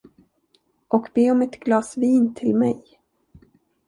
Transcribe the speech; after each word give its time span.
Och 0.87 1.07
be 1.13 1.31
om 1.31 1.41
ett 1.41 1.59
glas 1.59 1.97
vin 1.97 2.33
till 2.33 2.55
mig. 2.55 2.83